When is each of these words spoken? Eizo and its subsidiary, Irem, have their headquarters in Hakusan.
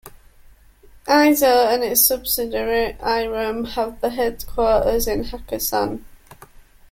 Eizo 1.05 1.71
and 1.71 1.83
its 1.83 2.01
subsidiary, 2.03 2.93
Irem, 3.01 3.67
have 3.73 4.01
their 4.01 4.09
headquarters 4.09 5.07
in 5.07 5.25
Hakusan. 5.25 6.03